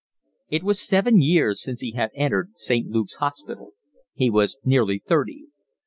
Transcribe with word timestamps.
It 0.49 0.63
was 0.63 0.79
seven 0.81 1.21
years 1.21 1.61
since 1.61 1.81
he 1.81 1.91
had 1.91 2.09
entered 2.15 2.53
St. 2.55 2.87
Luke's 2.89 3.17
Hospital. 3.17 3.73
He 4.15 4.31
was 4.31 4.57
nearly 4.65 4.97
thirty. 4.97 5.43